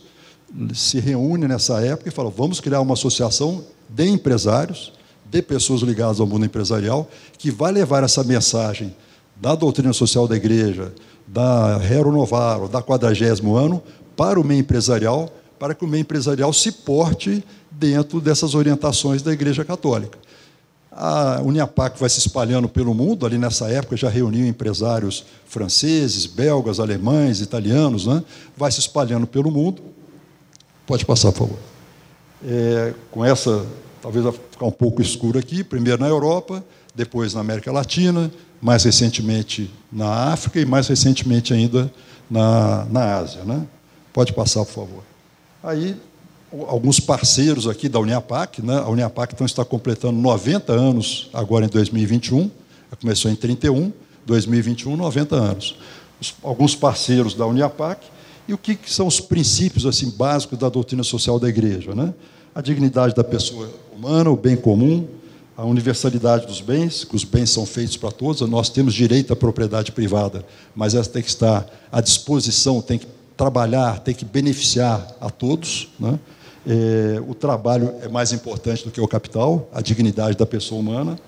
se 0.73 0.99
reúnem 0.99 1.47
nessa 1.47 1.81
época 1.81 2.09
e 2.09 2.11
falam: 2.11 2.31
vamos 2.31 2.59
criar 2.59 2.81
uma 2.81 2.93
associação 2.93 3.63
de 3.89 4.07
empresários, 4.07 4.93
de 5.25 5.41
pessoas 5.41 5.81
ligadas 5.81 6.19
ao 6.19 6.27
mundo 6.27 6.45
empresarial, 6.45 7.09
que 7.37 7.49
vai 7.51 7.71
levar 7.71 8.03
essa 8.03 8.23
mensagem 8.23 8.95
da 9.35 9.55
doutrina 9.55 9.93
social 9.93 10.27
da 10.27 10.35
igreja, 10.35 10.93
da 11.27 11.77
Rero 11.77 12.11
Novaro, 12.11 12.67
da 12.67 12.81
quadragésimo 12.81 13.55
ano, 13.55 13.81
para 14.15 14.39
o 14.39 14.43
meio 14.43 14.59
empresarial, 14.59 15.29
para 15.57 15.73
que 15.73 15.83
o 15.83 15.87
meio 15.87 16.01
empresarial 16.01 16.53
se 16.53 16.71
porte 16.71 17.43
dentro 17.71 18.21
dessas 18.21 18.53
orientações 18.53 19.21
da 19.21 19.31
Igreja 19.33 19.65
Católica. 19.65 20.17
A 20.91 21.41
Uniapac 21.41 21.99
vai 21.99 22.07
se 22.07 22.19
espalhando 22.19 22.69
pelo 22.69 22.93
mundo, 22.93 23.25
ali 23.25 23.37
nessa 23.37 23.67
época 23.67 23.97
já 23.97 24.09
reuniu 24.09 24.45
empresários 24.45 25.25
franceses, 25.45 26.27
belgas, 26.27 26.79
alemães, 26.79 27.41
italianos, 27.41 28.05
né? 28.05 28.23
vai 28.55 28.71
se 28.71 28.79
espalhando 28.79 29.25
pelo 29.25 29.49
mundo. 29.49 29.81
Pode 30.85 31.05
passar, 31.05 31.31
por 31.31 31.47
favor. 31.47 31.59
É, 32.45 32.93
com 33.09 33.23
essa, 33.23 33.65
talvez 34.01 34.23
vai 34.23 34.33
ficar 34.33 34.65
um 34.65 34.71
pouco 34.71 35.01
escuro 35.01 35.39
aqui, 35.39 35.63
primeiro 35.63 36.01
na 36.01 36.07
Europa, 36.07 36.63
depois 36.93 37.33
na 37.33 37.39
América 37.39 37.71
Latina, 37.71 38.31
mais 38.61 38.83
recentemente 38.83 39.71
na 39.91 40.31
África 40.33 40.59
e 40.59 40.65
mais 40.65 40.87
recentemente 40.87 41.53
ainda 41.53 41.91
na, 42.29 42.85
na 42.85 43.17
Ásia. 43.17 43.43
Né? 43.43 43.65
Pode 44.11 44.33
passar, 44.33 44.65
por 44.65 44.73
favor. 44.73 45.03
Aí 45.63 45.95
alguns 46.67 46.99
parceiros 46.99 47.67
aqui 47.67 47.89
da 47.89 47.99
Uniapac, 47.99 48.61
né? 48.61 48.77
a 48.77 48.87
Uniapac 48.87 49.33
então 49.33 49.45
está 49.45 49.65
completando 49.65 50.19
90 50.19 50.71
anos 50.71 51.29
agora 51.33 51.65
em 51.65 51.69
2021, 51.69 52.51
começou 53.01 53.31
em 53.31 53.35
31, 53.35 53.91
2021, 54.25 54.95
90 54.95 55.35
anos. 55.35 55.77
Os, 56.21 56.35
alguns 56.43 56.75
parceiros 56.75 57.33
da 57.33 57.45
Uniapac, 57.47 58.05
e 58.47 58.53
o 58.53 58.57
que, 58.57 58.77
são 58.87 59.07
os 59.07 59.19
princípios 59.19 59.85
assim 59.85 60.09
básicos 60.09 60.57
da 60.59 60.69
doutrina 60.69 61.03
social 61.03 61.39
da 61.39 61.47
igreja? 61.47 61.95
Né? 61.95 62.13
A 62.53 62.61
dignidade 62.61 63.15
da 63.15 63.23
pessoa 63.23 63.69
humana, 63.95 64.29
o 64.29 64.35
bem 64.35 64.55
comum, 64.55 65.07
a 65.55 65.63
universalidade 65.63 66.47
dos 66.47 66.61
bens, 66.61 67.03
que 67.03 67.15
os 67.15 67.23
bens 67.23 67.49
são 67.49 67.65
feitos 67.65 67.95
para 67.95 68.11
todos, 68.11 68.41
nós 68.49 68.69
temos 68.69 68.93
direito 68.93 69.31
à 69.31 69.35
propriedade 69.35 69.91
privada, 69.91 70.43
mas 70.75 70.95
essa 70.95 71.09
tem 71.09 71.21
que 71.21 71.29
estar 71.29 71.65
à 71.91 72.01
disposição, 72.01 72.81
tem 72.81 72.97
que 72.97 73.07
trabalhar, 73.37 73.99
tem 73.99 74.13
que 74.13 74.25
beneficiar 74.25 75.15
a 75.21 75.29
todos. 75.29 75.89
Né? 75.99 76.19
É, 76.65 77.21
o 77.27 77.35
trabalho 77.35 77.93
é 78.01 78.07
mais 78.07 78.33
importante 78.33 78.83
do 78.83 78.91
que 78.91 78.99
o 78.99 79.07
capital, 79.07 79.69
a 79.73 79.81
dignidade 79.81 80.37
da 80.37 80.45
pessoa 80.45 80.81
humana, 80.81 81.19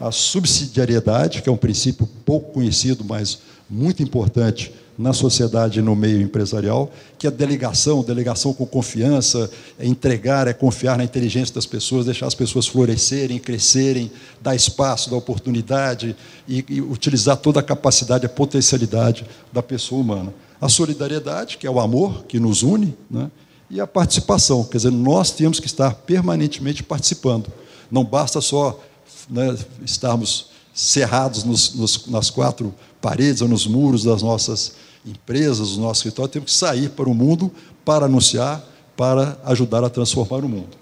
a 0.00 0.10
subsidiariedade, 0.10 1.42
que 1.42 1.48
é 1.48 1.52
um 1.52 1.56
princípio 1.56 2.08
pouco 2.24 2.52
conhecido, 2.52 3.04
mas 3.04 3.38
muito 3.68 4.02
importante 4.02 4.72
na 4.96 5.12
sociedade 5.12 5.80
e 5.80 5.82
no 5.82 5.96
meio 5.96 6.20
empresarial, 6.20 6.90
que 7.18 7.26
é 7.26 7.30
delegação, 7.30 8.02
delegação 8.02 8.54
com 8.54 8.64
confiança, 8.64 9.50
é 9.78 9.86
entregar, 9.86 10.46
é 10.46 10.52
confiar 10.52 10.96
na 10.96 11.04
inteligência 11.04 11.54
das 11.54 11.66
pessoas, 11.66 12.06
deixar 12.06 12.26
as 12.26 12.34
pessoas 12.34 12.66
florescerem, 12.66 13.38
crescerem, 13.38 14.10
dar 14.40 14.54
espaço, 14.54 15.10
dar 15.10 15.16
oportunidade 15.16 16.14
e, 16.46 16.64
e 16.68 16.80
utilizar 16.80 17.36
toda 17.36 17.60
a 17.60 17.62
capacidade, 17.62 18.24
a 18.24 18.28
potencialidade 18.28 19.26
da 19.52 19.62
pessoa 19.62 20.00
humana. 20.00 20.32
A 20.60 20.68
solidariedade, 20.68 21.58
que 21.58 21.66
é 21.66 21.70
o 21.70 21.80
amor 21.80 22.24
que 22.24 22.38
nos 22.38 22.62
une, 22.62 22.96
né? 23.10 23.30
e 23.68 23.80
a 23.80 23.86
participação, 23.86 24.62
quer 24.62 24.76
dizer, 24.76 24.92
nós 24.92 25.30
temos 25.32 25.58
que 25.58 25.66
estar 25.66 25.92
permanentemente 25.94 26.82
participando. 26.82 27.52
Não 27.90 28.04
basta 28.04 28.40
só 28.40 28.80
né, 29.28 29.56
estarmos 29.84 30.54
cerrados 30.72 31.44
nos, 31.44 31.74
nos, 31.74 32.06
nas 32.06 32.30
quatro 32.30 32.74
paredes 33.04 33.42
ou 33.42 33.48
nos 33.48 33.66
muros 33.66 34.02
das 34.02 34.22
nossas 34.22 34.76
empresas, 35.04 35.72
os 35.72 35.76
nossos 35.76 35.98
escritórios, 35.98 36.32
temos 36.32 36.50
que 36.50 36.56
sair 36.56 36.88
para 36.88 37.06
o 37.06 37.14
mundo 37.14 37.52
para 37.84 38.06
anunciar, 38.06 38.64
para 38.96 39.38
ajudar 39.44 39.84
a 39.84 39.90
transformar 39.90 40.42
o 40.42 40.48
mundo. 40.48 40.78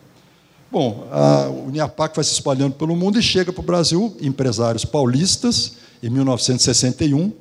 Bom, 0.70 1.08
a 1.10 1.48
Uniapac 1.66 2.14
vai 2.14 2.24
se 2.24 2.32
espalhando 2.32 2.74
pelo 2.74 2.94
mundo 2.94 3.18
e 3.18 3.22
chega 3.22 3.52
para 3.52 3.60
o 3.60 3.64
Brasil, 3.64 4.16
empresários 4.20 4.84
paulistas, 4.84 5.72
em 6.00 6.08
1961, 6.08 7.32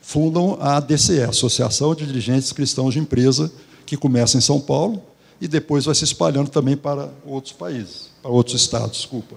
fundam 0.00 0.56
a 0.58 0.78
ADCE, 0.78 1.20
Associação 1.20 1.94
de 1.94 2.06
Dirigentes 2.06 2.52
Cristãos 2.52 2.94
de 2.94 3.00
Empresa, 3.00 3.52
que 3.84 3.98
começa 3.98 4.38
em 4.38 4.40
São 4.40 4.58
Paulo 4.58 5.02
e 5.42 5.46
depois 5.46 5.84
vai 5.84 5.94
se 5.94 6.04
espalhando 6.04 6.48
também 6.48 6.76
para 6.76 7.10
outros 7.26 7.52
países, 7.52 8.08
para 8.22 8.30
outros 8.30 8.58
estados, 8.58 8.96
desculpa. 8.96 9.36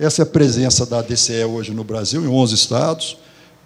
Essa 0.00 0.22
é 0.22 0.24
a 0.24 0.26
presença 0.26 0.84
da 0.84 0.98
ADCE 0.98 1.44
hoje 1.44 1.72
no 1.72 1.84
Brasil, 1.84 2.24
em 2.24 2.28
11 2.28 2.54
estados, 2.56 3.16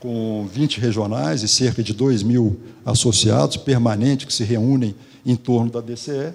com 0.06 0.46
20 0.46 0.78
regionais 0.78 1.42
e 1.42 1.48
cerca 1.48 1.82
de 1.82 1.92
2 1.92 2.22
mil 2.22 2.60
associados 2.84 3.56
permanentes 3.56 4.25
que 4.25 4.32
se 4.32 4.44
reúnem 4.44 4.94
em 5.26 5.34
torno 5.34 5.68
da 5.68 5.80
DCE. 5.80 6.32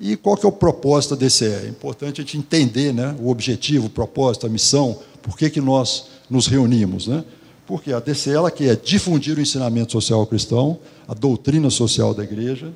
E 0.00 0.16
qual 0.16 0.38
que 0.38 0.46
é 0.46 0.48
o 0.48 0.52
propósito 0.52 1.14
da 1.14 1.26
DCE? 1.26 1.66
É 1.66 1.68
importante 1.68 2.22
a 2.22 2.24
gente 2.24 2.38
entender 2.38 2.94
né, 2.94 3.14
o 3.20 3.28
objetivo, 3.28 3.88
o 3.88 3.90
propósito, 3.90 4.46
a 4.46 4.48
missão, 4.48 4.98
por 5.20 5.36
que, 5.36 5.50
que 5.50 5.60
nós 5.60 6.06
nos 6.30 6.46
reunimos. 6.46 7.08
Né? 7.08 7.22
Porque 7.66 7.92
a 7.92 8.00
DCE 8.00 8.30
ela 8.30 8.50
quer 8.50 8.74
difundir 8.76 9.36
o 9.36 9.40
ensinamento 9.42 9.92
social 9.92 10.26
cristão, 10.26 10.78
a 11.06 11.12
doutrina 11.12 11.68
social 11.68 12.14
da 12.14 12.24
igreja, 12.24 12.72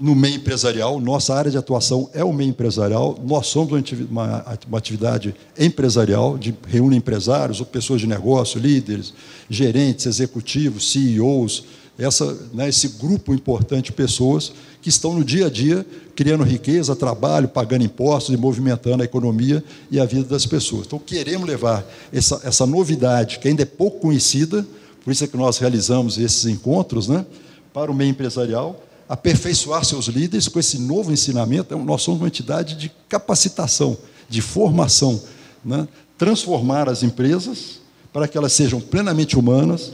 no 0.00 0.14
meio 0.14 0.36
empresarial. 0.36 1.00
Nossa 1.00 1.34
área 1.34 1.50
de 1.50 1.58
atuação 1.58 2.08
é 2.12 2.24
o 2.24 2.32
meio 2.32 2.50
empresarial. 2.50 3.18
Nós 3.24 3.48
somos 3.48 3.72
uma 4.10 4.44
atividade 4.72 5.34
empresarial, 5.58 6.38
de 6.38 6.54
reúne 6.66 6.96
empresários, 6.96 7.60
ou 7.60 7.66
pessoas 7.66 8.00
de 8.00 8.06
negócio, 8.06 8.60
líderes, 8.60 9.12
gerentes, 9.50 10.06
executivos, 10.06 10.90
CEOs, 10.92 11.64
essa, 11.98 12.32
né, 12.54 12.68
esse 12.68 12.88
grupo 12.90 13.34
importante 13.34 13.86
de 13.86 13.92
pessoas 13.92 14.52
que 14.80 14.88
estão 14.88 15.12
no 15.14 15.24
dia 15.24 15.46
a 15.46 15.50
dia 15.50 15.84
criando 16.14 16.44
riqueza, 16.44 16.94
trabalho, 16.94 17.48
pagando 17.48 17.84
impostos 17.84 18.32
e 18.32 18.38
movimentando 18.38 19.02
a 19.02 19.04
economia 19.04 19.62
e 19.90 19.98
a 19.98 20.04
vida 20.04 20.24
das 20.24 20.46
pessoas. 20.46 20.86
Então, 20.86 20.98
queremos 20.98 21.46
levar 21.46 21.84
essa, 22.12 22.40
essa 22.44 22.66
novidade, 22.66 23.40
que 23.40 23.48
ainda 23.48 23.62
é 23.62 23.66
pouco 23.66 24.00
conhecida, 24.00 24.64
por 25.04 25.10
isso 25.10 25.24
é 25.24 25.26
que 25.26 25.36
nós 25.36 25.58
realizamos 25.58 26.18
esses 26.18 26.44
encontros, 26.46 27.08
né, 27.08 27.26
para 27.72 27.90
o 27.90 27.94
meio 27.94 28.10
empresarial, 28.10 28.80
aperfeiçoar 29.08 29.84
seus 29.84 30.06
líderes 30.06 30.48
com 30.48 30.58
esse 30.58 30.78
novo 30.78 31.12
ensinamento. 31.12 31.74
Então, 31.74 31.84
nós 31.84 32.02
somos 32.02 32.20
uma 32.20 32.26
entidade 32.26 32.74
de 32.74 32.90
capacitação, 33.08 33.96
de 34.28 34.42
formação, 34.42 35.20
né? 35.64 35.88
transformar 36.18 36.88
as 36.88 37.02
empresas 37.02 37.80
para 38.12 38.28
que 38.28 38.36
elas 38.36 38.52
sejam 38.52 38.80
plenamente 38.80 39.38
humanas, 39.38 39.92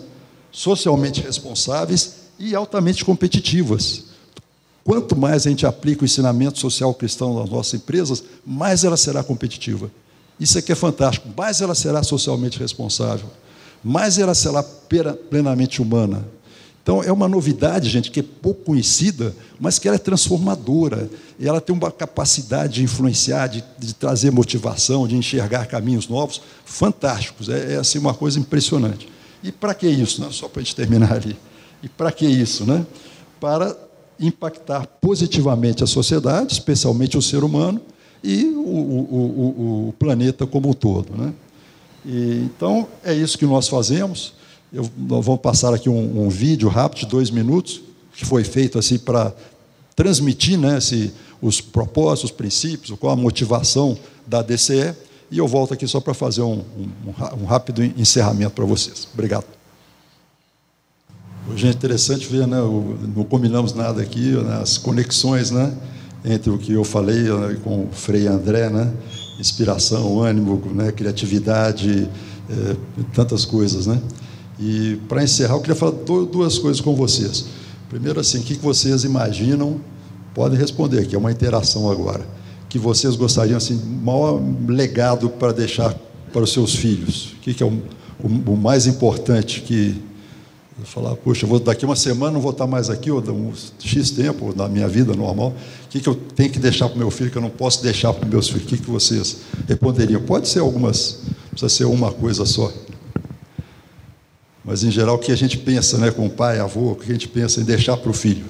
socialmente 0.51 1.21
responsáveis 1.21 2.15
e 2.39 2.55
altamente 2.55 3.05
competitivas. 3.05 4.05
Quanto 4.83 5.17
mais 5.17 5.47
a 5.47 5.51
gente 5.51 5.67
aplica 5.67 6.03
o 6.03 6.05
ensinamento 6.05 6.59
social 6.59 6.93
cristão 6.95 7.39
nas 7.39 7.49
nossas 7.49 7.75
empresas, 7.75 8.23
mais 8.45 8.85
ela 8.85 8.97
será 8.97 9.23
competitiva. 9.23 9.91
Isso 10.39 10.59
aqui 10.59 10.73
é 10.73 10.75
fantástico. 10.75 11.29
Mais 11.37 11.61
ela 11.61 11.75
será 11.75 12.03
socialmente 12.03 12.59
responsável, 12.59 13.29
mais 13.83 14.19
ela 14.19 14.35
será 14.35 14.63
plenamente 14.63 15.81
humana, 15.81 16.27
então, 16.85 17.03
é 17.03 17.11
uma 17.11 17.27
novidade, 17.27 17.89
gente, 17.89 18.11
que 18.11 18.21
é 18.21 18.23
pouco 18.23 18.63
conhecida, 18.63 19.35
mas 19.59 19.79
que 19.79 19.89
ela 19.89 19.95
é 19.95 19.99
transformadora. 19.99 21.09
E 21.39 21.49
ela 21.49 21.59
tem 21.59 21.75
uma 21.75 21.91
capacidade 21.91 22.75
de 22.75 22.83
influenciar, 22.83 23.47
de, 23.47 23.65
de 23.79 23.95
trazer 23.95 24.31
motivação, 24.31 25.09
de 25.09 25.17
enxergar 25.17 25.65
caminhos 25.65 26.09
novos, 26.09 26.43
fantásticos. 26.67 27.49
É, 27.49 27.73
é 27.73 27.77
assim, 27.77 27.99
uma 27.99 28.13
coisa 28.13 28.39
impressionante. 28.39 29.09
E 29.43 29.51
para 29.51 29.73
que 29.73 29.89
isso? 29.89 30.21
Né? 30.21 30.29
Só 30.31 30.47
para 30.47 30.61
a 30.61 30.63
gente 30.63 30.77
terminar 30.77 31.15
ali. 31.15 31.35
E 31.83 31.89
para 31.89 32.13
que 32.13 32.27
isso? 32.27 32.67
Né? 32.67 32.85
Para 33.41 33.75
impactar 34.21 34.87
positivamente 35.01 35.83
a 35.83 35.87
sociedade, 35.87 36.53
especialmente 36.53 37.17
o 37.17 37.23
ser 37.23 37.45
humano, 37.45 37.81
e 38.23 38.45
o, 38.45 38.59
o, 38.59 39.09
o, 39.11 39.89
o 39.89 39.95
planeta 39.99 40.47
como 40.47 40.69
um 40.69 40.75
todo. 40.75 41.17
Né? 41.17 41.33
E, 42.05 42.43
então, 42.45 42.87
é 43.03 43.15
isso 43.15 43.39
que 43.39 43.47
nós 43.47 43.69
fazemos. 43.69 44.35
Eu, 44.73 44.91
nós 44.97 45.25
vamos 45.25 45.41
passar 45.41 45.73
aqui 45.73 45.89
um, 45.89 46.25
um, 46.25 46.29
vídeo 46.29 46.69
rápido 46.69 47.01
de 47.01 47.07
dois 47.07 47.31
minutos, 47.31 47.81
que 48.15 48.25
foi 48.25 48.45
feito 48.45 48.79
assim 48.79 48.99
para 48.99 49.33
transmitir 49.95 50.59
né, 50.59 50.79
esse, 50.79 51.13
os 51.41 51.61
propósitos, 51.61 52.31
os 52.31 52.37
princípios, 52.37 52.99
qual 52.99 53.13
a 53.13 53.17
motivação 53.17 53.97
da 54.27 54.43
DCE, 54.43 54.95
e 55.31 55.39
eu 55.39 55.47
volto 55.47 55.75
aqui 55.75 55.87
só 55.87 56.01
para 56.01 56.15
fazer 56.15 56.43
um, 56.43 56.63
um, 57.07 57.43
um 57.43 57.45
rápido 57.45 57.83
encerramento 57.83 58.53
para 58.53 58.65
vocês. 58.65 59.09
Obrigado. 59.13 59.45
Hoje 61.51 61.67
é 61.67 61.71
interessante 61.71 62.27
ver, 62.27 62.47
né, 62.47 62.61
o, 62.61 62.97
não 63.15 63.23
combinamos 63.25 63.75
nada 63.75 64.01
aqui, 64.01 64.31
né, 64.31 64.61
as 64.63 64.79
conexões 64.79 65.51
né, 65.51 65.77
entre 66.25 66.51
o 66.51 66.57
que 66.57 66.73
eu 66.73 66.85
falei 66.85 67.23
né, 67.25 67.59
com 67.63 67.85
o 67.85 67.89
Frei 67.93 68.27
André, 68.27 68.71
né, 68.71 68.91
inspiração, 69.39 70.23
ânimo, 70.23 70.61
né, 70.73 70.91
criatividade, 70.91 72.09
é, 72.49 72.77
tantas 73.13 73.45
coisas. 73.45 73.87
Né? 73.87 74.01
E 74.59 74.97
para 75.09 75.23
encerrar, 75.23 75.55
eu 75.55 75.61
queria 75.61 75.75
falar 75.75 75.93
duas 75.93 76.59
coisas 76.59 76.81
com 76.81 76.95
vocês. 76.95 77.47
Primeiro, 77.89 78.21
assim, 78.21 78.39
o 78.39 78.43
que 78.43 78.55
vocês 78.55 79.05
imaginam? 79.05 79.81
Podem 80.35 80.59
responder 80.59 81.01
aqui, 81.01 81.15
é 81.15 81.19
uma 81.19 81.31
interação 81.31 81.91
agora. 81.91 82.27
Que 82.69 82.79
vocês 82.79 83.15
gostariam, 83.17 83.57
assim, 83.57 83.81
maior 84.03 84.41
legado 84.67 85.29
para 85.29 85.53
deixar 85.53 85.95
para 86.33 86.43
os 86.43 86.53
seus 86.53 86.75
filhos? 86.75 87.35
O 87.35 87.41
que 87.41 87.63
é 87.63 87.67
o, 87.67 87.71
o, 88.21 88.53
o 88.53 88.57
mais 88.57 88.87
importante 88.87 89.61
que 89.61 90.03
falar, 90.83 91.15
puxa, 91.15 91.47
vou, 91.47 91.61
daqui 91.61 91.85
uma 91.85 91.95
semana 91.95 92.33
não 92.33 92.41
vou 92.41 92.51
estar 92.51 92.67
mais 92.67 92.91
aqui, 92.91 93.11
ou 93.11 93.21
um 93.21 93.53
X 93.79 94.11
tempo 94.11 94.53
na 94.57 94.69
minha 94.69 94.89
vida 94.89 95.15
normal, 95.15 95.55
o 95.85 95.89
que, 95.89 96.01
que 96.01 96.09
eu 96.09 96.15
tenho 96.15 96.51
que 96.51 96.59
deixar 96.59 96.89
para 96.89 96.97
o 96.97 96.99
meu 96.99 97.11
filho 97.11 97.31
que 97.31 97.39
eu 97.39 97.43
não 97.43 97.51
posso 97.51 97.83
deixar 97.83 98.13
para 98.13 98.25
os 98.25 98.31
meus 98.31 98.49
filhos? 98.49 98.65
O 98.65 98.67
que, 98.67 98.79
que 98.79 98.91
vocês 98.91 99.37
responderiam? 99.69 100.21
Pode 100.23 100.49
ser 100.49 100.59
algumas, 100.59 101.21
precisa 101.51 101.69
ser 101.69 101.85
uma 101.85 102.11
coisa 102.11 102.45
só. 102.45 102.73
Mas, 104.65 104.83
em 104.83 104.91
geral, 104.91 105.17
o 105.17 105.19
que 105.19 105.31
a 105.31 105.37
gente 105.37 105.59
pensa 105.59 105.99
né, 105.99 106.11
com 106.11 106.27
o 106.27 106.31
pai, 106.31 106.59
avô, 106.59 106.93
o 106.93 106.97
que 106.97 107.11
a 107.11 107.13
gente 107.13 107.29
pensa 107.29 107.61
em 107.61 107.65
deixar 107.65 107.99
para 107.99 108.11
o 108.11 108.15
filho? 108.15 108.47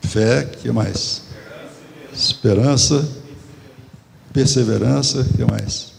Fé, 0.00 0.44
que 0.44 0.72
mais? 0.72 1.22
Esperança, 2.12 3.06
perseverança, 4.32 5.22
que 5.24 5.44
mais? 5.44 5.92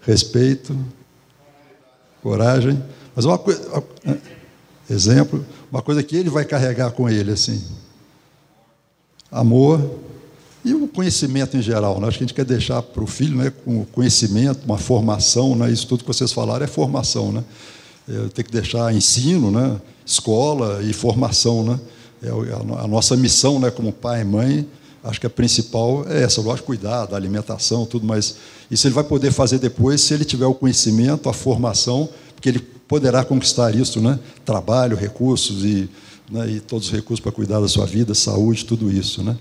Respeito, 0.00 0.76
coragem. 2.20 2.82
Mas 3.14 3.24
uma 3.24 3.38
coisa, 3.38 3.84
exemplo, 4.90 5.46
uma 5.70 5.80
coisa 5.80 6.02
que 6.02 6.16
ele 6.16 6.28
vai 6.28 6.44
carregar 6.44 6.90
com 6.90 7.08
ele, 7.08 7.30
assim. 7.30 7.64
Amor, 9.30 10.00
e 10.66 10.74
o 10.74 10.88
conhecimento 10.88 11.56
em 11.56 11.62
geral, 11.62 12.00
né? 12.00 12.08
acho 12.08 12.18
que 12.18 12.24
a 12.24 12.26
gente 12.26 12.34
quer 12.34 12.44
deixar 12.44 12.82
para 12.82 13.04
o 13.04 13.06
filho 13.06 13.36
né, 13.36 13.52
com 13.64 13.84
conhecimento, 13.84 14.64
uma 14.64 14.76
formação, 14.76 15.54
né? 15.54 15.70
isso 15.70 15.86
tudo 15.86 16.00
que 16.00 16.08
vocês 16.08 16.32
falaram 16.32 16.64
é 16.64 16.66
formação. 16.66 17.30
Né? 17.30 17.44
É, 18.08 18.28
tem 18.34 18.44
que 18.44 18.50
deixar 18.50 18.92
ensino, 18.92 19.52
né? 19.52 19.80
escola 20.04 20.82
e 20.82 20.92
formação. 20.92 21.62
Né? 21.62 21.78
É 22.20 22.30
a 22.82 22.88
nossa 22.88 23.16
missão 23.16 23.60
né, 23.60 23.70
como 23.70 23.92
pai 23.92 24.22
e 24.22 24.24
mãe, 24.24 24.66
acho 25.04 25.20
que 25.20 25.26
a 25.28 25.30
principal 25.30 26.04
é 26.08 26.24
essa, 26.24 26.40
lógico, 26.40 26.66
cuidar 26.66 27.06
da 27.06 27.16
alimentação, 27.16 27.86
tudo, 27.86 28.04
mas 28.04 28.34
isso 28.68 28.88
ele 28.88 28.94
vai 28.94 29.04
poder 29.04 29.30
fazer 29.30 29.60
depois 29.60 30.00
se 30.00 30.14
ele 30.14 30.24
tiver 30.24 30.46
o 30.46 30.54
conhecimento, 30.54 31.28
a 31.28 31.32
formação, 31.32 32.08
porque 32.34 32.48
ele 32.48 32.58
poderá 32.58 33.24
conquistar 33.24 33.72
isso, 33.72 34.00
né? 34.00 34.18
trabalho, 34.44 34.96
recursos 34.96 35.64
e, 35.64 35.88
né, 36.28 36.50
e 36.50 36.60
todos 36.60 36.88
os 36.88 36.92
recursos 36.92 37.20
para 37.20 37.30
cuidar 37.30 37.60
da 37.60 37.68
sua 37.68 37.86
vida, 37.86 38.16
saúde, 38.16 38.64
tudo 38.64 38.90
isso. 38.90 39.22
Né? 39.22 39.36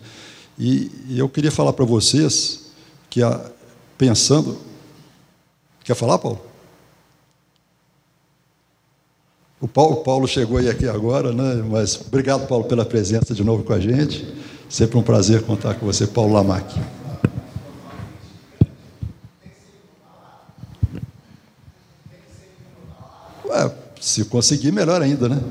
E, 0.57 1.15
eu 1.17 1.27
queria 1.27 1.51
falar 1.51 1.73
para 1.73 1.85
vocês 1.85 2.71
que, 3.09 3.21
a, 3.21 3.51
pensando. 3.97 4.57
Quer 5.83 5.95
falar, 5.95 6.17
Paulo? 6.17 6.41
O 9.59 9.67
Paulo, 9.67 9.97
Paulo 9.97 10.27
chegou 10.27 10.57
aí 10.57 10.69
aqui 10.69 10.87
agora, 10.87 11.31
né? 11.31 11.63
mas 11.69 11.99
obrigado, 11.99 12.47
Paulo, 12.47 12.65
pela 12.65 12.85
presença 12.85 13.33
de 13.33 13.43
novo 13.43 13.63
com 13.63 13.73
a 13.73 13.79
gente. 13.79 14.27
Sempre 14.69 14.97
um 14.97 15.03
prazer 15.03 15.43
contar 15.43 15.75
com 15.75 15.85
você, 15.85 16.05
Paulo 16.05 16.33
Lamac. 16.33 16.75
Se 24.05 24.23
conseguir, 24.23 24.71
melhor 24.71 25.01
ainda, 25.01 25.27
né? 25.27 25.41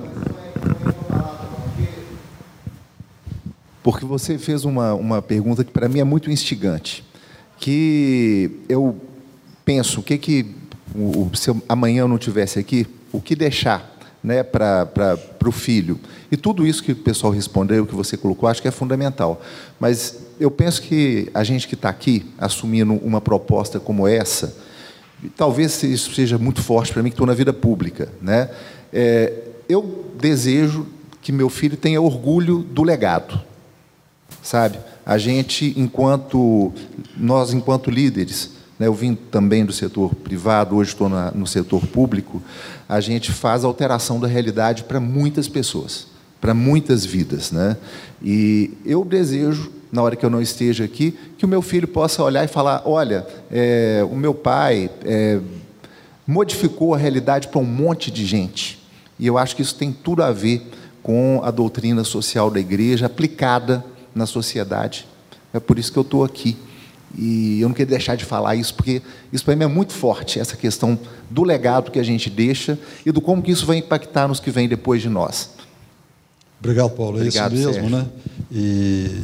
Porque 3.85 4.07
você 4.07 4.39
fez 4.39 4.65
uma, 4.65 4.95
uma 4.95 5.21
pergunta 5.21 5.63
que 5.63 5.71
para 5.71 5.91
mim 5.91 6.01
é 6.01 6.05
muito 6.05 6.31
instigante, 6.31 7.05
que 7.59 8.51
eu 8.67 8.97
penso, 9.63 10.01
o 10.01 10.03
que 10.03 10.17
que 10.17 10.47
o, 10.97 11.31
se 11.35 11.51
eu, 11.51 11.63
amanhã 11.69 12.01
eu 12.01 12.09
não 12.09 12.17
tivesse 12.17 12.59
aqui, 12.59 12.87
o 13.13 13.21
que 13.21 13.37
deixar 13.37 13.95
né, 14.23 14.43
para 14.43 14.89
o 15.45 15.53
filho? 15.53 16.01
E 16.33 16.37
tudo 16.37 16.67
isso 16.67 16.83
que 16.83 16.93
o 16.93 16.97
pessoal 16.97 17.31
respondeu, 17.31 17.85
que 17.85 17.95
você 17.95 18.17
colocou, 18.17 18.49
acho 18.49 18.63
que 18.63 18.69
é 18.69 18.71
fundamental. 18.71 19.43
Mas 19.79 20.19
eu 20.41 20.51
penso 20.51 20.81
que 20.81 21.31
a 21.35 21.45
gente 21.45 21.69
que 21.69 21.75
está 21.75 21.91
aqui, 21.91 22.25
assumindo 22.39 22.95
uma 22.95 23.21
proposta 23.21 23.79
como 23.79 24.09
essa, 24.09 24.57
talvez 25.37 25.83
isso 25.83 26.15
seja 26.15 26.39
muito 26.39 26.63
forte 26.63 26.91
para 26.91 27.03
mim, 27.03 27.11
que 27.11 27.15
estou 27.15 27.27
na 27.27 27.35
vida 27.35 27.53
pública. 27.53 28.09
Né? 28.23 28.49
É, 28.91 29.43
eu 29.69 30.07
desejo 30.19 30.87
que 31.21 31.31
meu 31.31 31.51
filho 31.51 31.77
tenha 31.77 32.01
orgulho 32.01 32.61
do 32.61 32.83
legado, 32.83 33.53
sabe? 34.45 34.79
A 35.05 35.17
gente, 35.17 35.73
enquanto 35.77 36.71
nós, 37.17 37.53
enquanto 37.53 37.91
líderes, 37.91 38.51
né, 38.79 38.87
eu 38.87 38.95
vim 38.95 39.15
também 39.15 39.65
do 39.65 39.73
setor 39.73 40.15
privado, 40.15 40.77
hoje 40.77 40.91
estou 40.91 41.09
no 41.09 41.47
setor 41.47 41.85
público, 41.87 42.43
a 42.87 43.01
gente 43.01 43.33
faz 43.33 43.65
alteração 43.65 44.21
da 44.21 44.29
realidade 44.29 44.85
para 44.85 45.01
muitas 45.01 45.49
pessoas, 45.49 46.07
para 46.41 46.53
muitas 46.53 47.07
vidas, 47.07 47.51
né? 47.51 47.77
E 48.23 48.73
eu 48.85 49.03
desejo 49.03 49.73
na 49.91 50.03
hora 50.03 50.15
que 50.15 50.27
eu 50.27 50.31
não 50.31 50.43
esteja 50.43 50.85
aqui, 50.85 51.17
que 51.39 51.47
o 51.47 51.49
meu 51.49 51.63
filho 51.63 51.89
possa 51.89 52.23
olhar 52.23 52.45
e 52.45 52.49
falar: 52.49 52.83
olha, 52.85 53.27
é, 53.51 54.07
o 54.11 54.15
meu 54.15 54.35
pai 54.35 54.91
é, 55.05 55.41
modificou 56.27 56.93
a 56.93 56.99
realidade 56.99 57.49
para 57.49 57.61
um 57.61 57.65
monte 57.65 58.11
de 58.11 58.27
gente. 58.27 58.83
E 59.19 59.27
eu 59.27 59.39
acho 59.39 59.57
que 59.57 59.63
isso 59.63 59.77
tem 59.77 59.91
tudo 59.91 60.23
a 60.23 60.33
ver 60.33 60.69
com 61.03 61.41
a 61.45 61.51
doutrina 61.51 62.05
social 62.05 62.51
da 62.51 62.61
igreja 62.61 63.07
aplicada 63.07 63.85
na 64.15 64.27
sociedade. 64.27 65.07
É 65.53 65.61
por 65.61 65.79
isso 65.79 65.93
que 65.93 65.99
eu 65.99 66.03
estou 66.03 66.25
aqui. 66.25 66.57
E 67.17 67.61
eu 67.61 67.69
não 67.69 67.75
queria 67.75 67.91
deixar 67.91 68.17
de 68.17 68.25
falar 68.25 68.57
isso, 68.57 68.75
porque 68.75 69.01
isso 69.33 69.45
para 69.45 69.55
mim 69.55 69.65
é 69.65 69.69
muito 69.69 69.93
forte, 69.93 70.41
essa 70.41 70.57
questão 70.57 70.99
do 71.31 71.45
legado 71.45 71.93
que 71.93 72.01
a 72.01 72.03
gente 72.03 72.29
deixa 72.29 72.77
e 73.07 73.13
do 73.13 73.21
como 73.21 73.41
que 73.41 73.53
isso 73.53 73.65
vai 73.65 73.77
impactar 73.77 74.27
nos 74.27 74.41
que 74.41 74.51
vêm 74.51 74.69
depois 74.69 75.01
de 75.01 75.09
nós. 75.09 75.51
Obrigado, 76.59 76.91
Paulo. 76.91 77.19
Obrigado, 77.19 77.53
é 77.53 77.57
isso 77.57 77.69
mesmo, 77.69 77.89
Sérgio. 77.89 77.97
né? 77.99 78.07
E 78.51 79.23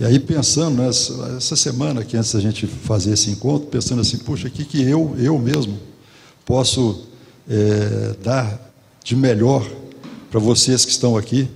e 0.00 0.04
aí 0.04 0.20
pensando, 0.20 0.80
né, 0.80 0.88
essa 0.88 1.56
semana 1.56 2.02
aqui 2.02 2.16
antes 2.16 2.32
da 2.32 2.38
gente 2.38 2.68
fazer 2.68 3.14
esse 3.14 3.30
encontro, 3.30 3.66
pensando 3.66 4.00
assim, 4.00 4.16
puxa, 4.18 4.46
o 4.46 4.50
que, 4.50 4.64
que 4.64 4.80
eu, 4.80 5.16
eu 5.18 5.36
mesmo 5.40 5.76
posso 6.46 7.04
é, 7.50 8.14
dar 8.22 8.72
de 9.02 9.16
melhor 9.16 9.68
para 10.30 10.38
vocês 10.38 10.84
que 10.84 10.92
estão 10.92 11.16
aqui, 11.16 11.48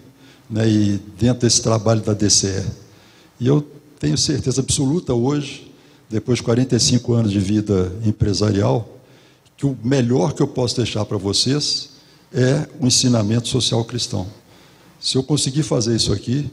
né, 0.52 0.68
e 0.68 1.00
dentro 1.18 1.40
desse 1.40 1.62
trabalho 1.62 2.02
da 2.02 2.12
DCE. 2.12 2.66
E 3.40 3.46
eu 3.46 3.66
tenho 3.98 4.18
certeza 4.18 4.60
absoluta 4.60 5.14
hoje, 5.14 5.72
depois 6.10 6.38
de 6.38 6.44
45 6.44 7.14
anos 7.14 7.32
de 7.32 7.40
vida 7.40 7.90
empresarial, 8.04 9.00
que 9.56 9.64
o 9.64 9.76
melhor 9.82 10.34
que 10.34 10.42
eu 10.42 10.46
posso 10.48 10.76
deixar 10.76 11.06
para 11.06 11.16
vocês 11.16 11.90
é 12.30 12.68
o 12.78 12.86
ensinamento 12.86 13.48
social 13.48 13.82
cristão. 13.84 14.26
Se 15.00 15.16
eu 15.16 15.22
conseguir 15.22 15.62
fazer 15.62 15.96
isso 15.96 16.12
aqui, 16.12 16.50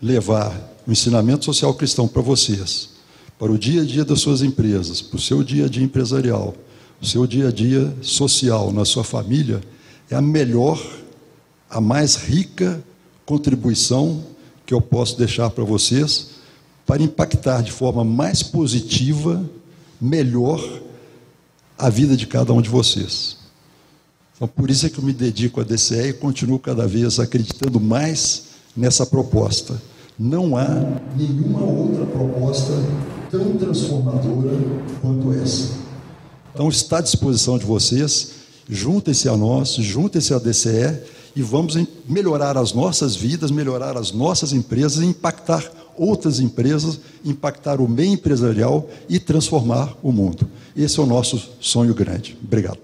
levar 0.00 0.54
o 0.86 0.92
ensinamento 0.92 1.44
social 1.44 1.74
cristão 1.74 2.06
para 2.06 2.22
vocês, 2.22 2.90
para 3.38 3.50
o 3.50 3.58
dia 3.58 3.82
a 3.82 3.84
dia 3.84 4.04
das 4.04 4.20
suas 4.20 4.40
empresas, 4.40 5.02
para 5.02 5.16
o 5.16 5.20
seu 5.20 5.42
dia 5.42 5.64
a 5.64 5.68
dia 5.68 5.82
empresarial, 5.82 6.54
o 7.02 7.06
seu 7.06 7.26
dia 7.26 7.48
a 7.48 7.52
dia 7.52 7.92
social, 8.02 8.72
na 8.72 8.84
sua 8.84 9.02
família, 9.02 9.60
é 10.08 10.14
a 10.14 10.22
melhor, 10.22 10.80
a 11.68 11.80
mais 11.80 12.16
rica 12.16 12.82
contribuição 13.26 14.22
que 14.66 14.74
eu 14.74 14.80
posso 14.80 15.16
deixar 15.18 15.50
para 15.50 15.64
vocês 15.64 16.30
para 16.86 17.02
impactar 17.02 17.62
de 17.62 17.70
forma 17.70 18.02
mais 18.02 18.42
positiva, 18.42 19.44
melhor, 20.00 20.60
a 21.78 21.88
vida 21.88 22.16
de 22.16 22.26
cada 22.26 22.52
um 22.52 22.60
de 22.60 22.68
vocês. 22.68 23.36
Então, 24.34 24.48
por 24.48 24.68
isso 24.68 24.86
é 24.86 24.90
que 24.90 24.98
eu 24.98 25.04
me 25.04 25.12
dedico 25.12 25.60
à 25.60 25.64
DCE 25.64 26.08
e 26.08 26.12
continuo 26.12 26.58
cada 26.58 26.86
vez 26.88 27.20
acreditando 27.20 27.78
mais 27.78 28.46
nessa 28.76 29.06
proposta 29.06 29.80
não 30.20 30.54
há 30.54 30.68
nenhuma 31.16 31.62
outra 31.62 32.04
proposta 32.04 32.72
tão 33.30 33.56
transformadora 33.56 34.54
quanto 35.00 35.32
essa. 35.32 35.70
Então, 36.52 36.68
está 36.68 36.98
à 36.98 37.00
disposição 37.00 37.56
de 37.56 37.64
vocês, 37.64 38.32
juntem-se 38.68 39.30
a 39.30 39.36
nós, 39.36 39.70
juntem-se 39.76 40.34
à 40.34 40.38
DCE 40.38 41.00
e 41.34 41.42
vamos 41.42 41.76
melhorar 42.08 42.56
as 42.56 42.72
nossas 42.72 43.14
vidas, 43.14 43.50
melhorar 43.50 43.96
as 43.96 44.12
nossas 44.12 44.52
empresas, 44.52 45.02
impactar 45.02 45.70
outras 45.96 46.40
empresas, 46.40 46.98
impactar 47.24 47.80
o 47.80 47.88
meio 47.88 48.12
empresarial 48.12 48.88
e 49.08 49.18
transformar 49.18 49.94
o 50.02 50.10
mundo. 50.10 50.48
Esse 50.76 50.98
é 50.98 51.02
o 51.02 51.06
nosso 51.06 51.50
sonho 51.60 51.94
grande. 51.94 52.36
Obrigado. 52.42 52.78